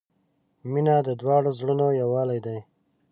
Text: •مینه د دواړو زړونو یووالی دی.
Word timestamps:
•مینه 0.71 0.95
د 1.07 1.09
دواړو 1.21 1.49
زړونو 1.59 1.87
یووالی 2.01 2.39
دی. 2.45 2.59